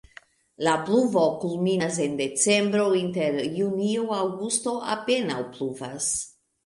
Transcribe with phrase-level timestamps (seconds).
[0.67, 6.09] La pluvo kulminas en decembro, inter junio-aŭgusto apenaŭ pluvas.